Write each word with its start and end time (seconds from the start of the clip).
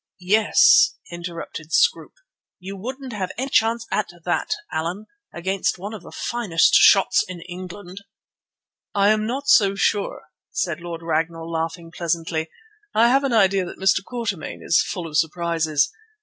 "Yes," 0.19 0.95
interrupted 1.11 1.71
Scroope, 1.71 2.15
"you 2.57 2.75
wouldn't 2.75 3.13
have 3.13 3.31
any 3.37 3.51
chance 3.51 3.85
at 3.91 4.07
that, 4.25 4.49
Allan, 4.71 5.05
against 5.31 5.77
one 5.77 5.93
of 5.93 6.01
the 6.01 6.11
finest 6.11 6.73
shots 6.73 7.23
in 7.27 7.41
England." 7.41 8.01
"I'm 8.95 9.27
not 9.27 9.47
so 9.47 9.75
sure," 9.75 10.31
said 10.49 10.81
Lord 10.81 11.03
Ragnall, 11.03 11.51
laughing 11.51 11.91
pleasantly. 11.91 12.49
"I 12.95 13.09
have 13.09 13.23
an 13.23 13.33
idea 13.33 13.63
that 13.65 13.77
Mr. 13.77 14.03
Quatermain 14.03 14.63
is 14.63 14.81
full 14.81 15.05
of 15.05 15.19
surprises. 15.19 15.91